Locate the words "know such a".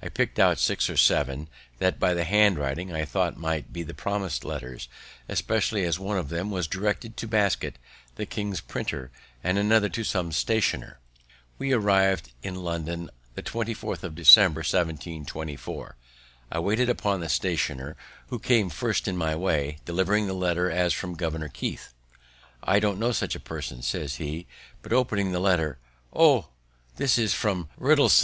23.00-23.40